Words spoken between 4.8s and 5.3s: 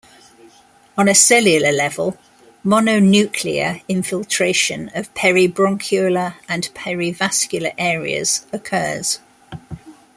of